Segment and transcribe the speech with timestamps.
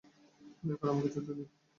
[0.63, 1.47] দয়া করে আমাকে যেতে দিন।